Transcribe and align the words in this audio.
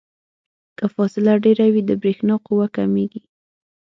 که 0.77 0.85
فاصله 0.95 1.33
ډیره 1.45 1.65
وي 1.73 1.81
د 1.89 1.91
برېښنا 2.01 2.35
قوه 2.45 2.67
کمیږي. 2.77 3.21